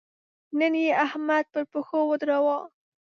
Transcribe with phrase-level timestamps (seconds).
[0.59, 2.57] نن يې احمد پر پښو ودراوو.